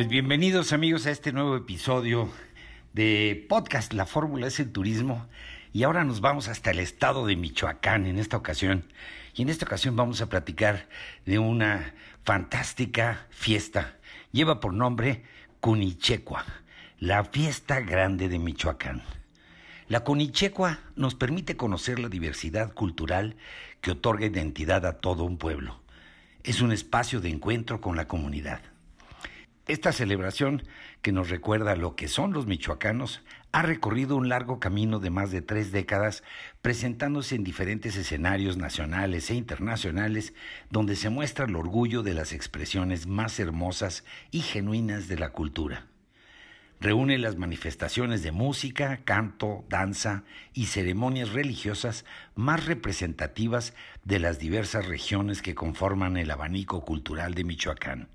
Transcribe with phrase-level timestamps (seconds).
[0.00, 2.30] Pues bienvenidos amigos a este nuevo episodio
[2.94, 5.26] de podcast La Fórmula es el Turismo
[5.74, 8.90] y ahora nos vamos hasta el estado de Michoacán en esta ocasión
[9.34, 10.88] y en esta ocasión vamos a platicar
[11.26, 13.98] de una fantástica fiesta.
[14.32, 15.22] Lleva por nombre
[15.60, 16.46] Cunichecua,
[16.98, 19.02] la fiesta grande de Michoacán.
[19.86, 23.36] La Cunichecua nos permite conocer la diversidad cultural
[23.82, 25.78] que otorga identidad a todo un pueblo.
[26.42, 28.62] Es un espacio de encuentro con la comunidad.
[29.70, 30.64] Esta celebración,
[31.00, 35.30] que nos recuerda lo que son los michoacanos, ha recorrido un largo camino de más
[35.30, 36.24] de tres décadas,
[36.60, 40.34] presentándose en diferentes escenarios nacionales e internacionales,
[40.70, 45.86] donde se muestra el orgullo de las expresiones más hermosas y genuinas de la cultura.
[46.80, 53.72] Reúne las manifestaciones de música, canto, danza y ceremonias religiosas más representativas
[54.02, 58.08] de las diversas regiones que conforman el abanico cultural de Michoacán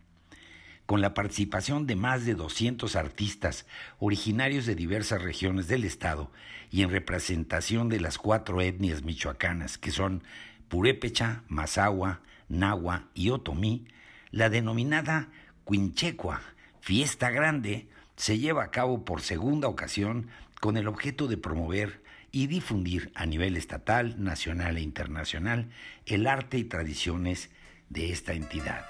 [0.85, 3.65] con la participación de más de 200 artistas
[3.99, 6.31] originarios de diversas regiones del estado
[6.71, 10.23] y en representación de las cuatro etnias michoacanas que son
[10.67, 13.87] Purépecha, Mazahua, Nahua y Otomí,
[14.31, 15.29] la denominada
[15.67, 16.41] Quinchecua,
[16.81, 20.27] fiesta grande, se lleva a cabo por segunda ocasión
[20.59, 25.69] con el objeto de promover y difundir a nivel estatal, nacional e internacional
[26.05, 27.49] el arte y tradiciones
[27.89, 28.85] de esta entidad.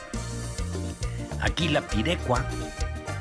[1.41, 2.45] Aquí la pirecua,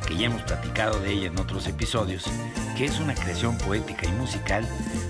[0.07, 2.25] que ya hemos platicado de ella en otros episodios,
[2.77, 4.67] que es una creación poética y musical,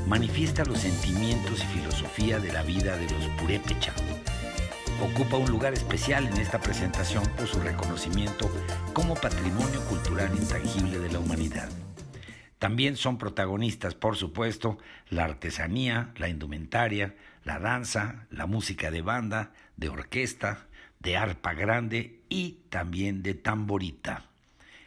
[0.06, 3.92] manifiesta los sentimientos y filosofía de la vida de los purépecha.
[5.02, 8.50] Ocupa un lugar especial en esta presentación por su reconocimiento
[8.92, 11.68] como patrimonio cultural intangible de la humanidad.
[12.58, 14.78] También son protagonistas, por supuesto,
[15.10, 20.66] la artesanía, la indumentaria, la danza, la música de banda, de orquesta,
[21.04, 24.24] de arpa grande y también de tamborita,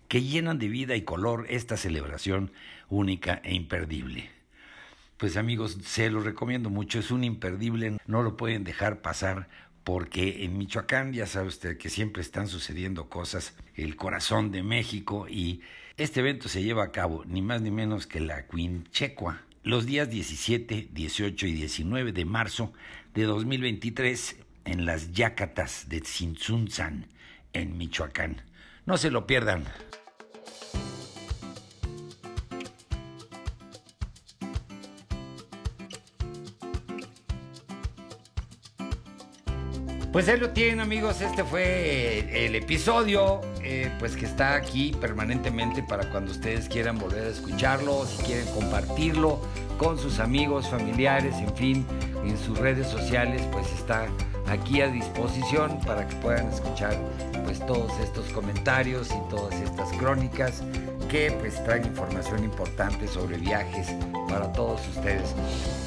[0.08, 2.52] que llenan de vida y color esta celebración
[2.90, 4.30] única e imperdible.
[5.18, 9.48] Pues amigos, se los recomiendo mucho, es un imperdible, no lo pueden dejar pasar
[9.84, 15.28] porque en Michoacán ya sabe usted que siempre están sucediendo cosas, el corazón de México
[15.30, 15.62] y
[15.96, 20.10] este evento se lleva a cabo ni más ni menos que la Quinchecua los días
[20.10, 22.72] 17, 18 y 19 de marzo
[23.14, 27.08] de 2023 en las Yacatas de Tzintzuntzan,
[27.54, 28.42] en Michoacán.
[28.86, 29.66] No se lo pierdan.
[40.12, 45.84] Pues ahí lo tienen amigos, este fue el episodio, eh, pues que está aquí permanentemente
[45.84, 49.40] para cuando ustedes quieran volver a escucharlo, si quieren compartirlo
[49.78, 51.86] con sus amigos, familiares, en fin,
[52.26, 54.08] en sus redes sociales, pues está
[54.48, 56.98] aquí a disposición para que puedan escuchar
[57.46, 60.64] pues todos estos comentarios y todas estas crónicas
[61.10, 63.88] que pues traen información importante sobre viajes
[64.28, 65.87] para todos ustedes.